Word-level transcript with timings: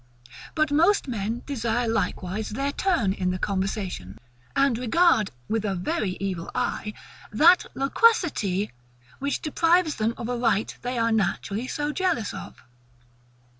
But 0.55 0.71
most 0.71 1.07
men 1.07 1.43
desire 1.45 1.87
likewise 1.87 2.49
their 2.49 2.71
turn 2.71 3.13
in 3.13 3.29
the 3.29 3.37
conversation, 3.37 4.17
and 4.55 4.75
regard, 4.75 5.29
with 5.47 5.63
a 5.63 5.75
very 5.75 6.17
evil 6.19 6.49
eye, 6.55 6.95
that 7.31 7.67
LOQUACITY 7.75 8.71
which 9.19 9.43
deprives 9.43 9.97
them 9.97 10.15
of 10.17 10.27
a 10.27 10.35
right 10.39 10.75
they 10.81 10.97
are 10.97 11.11
naturally 11.11 11.67
so 11.67 11.91
jealous 11.91 12.33
of. 12.33 12.63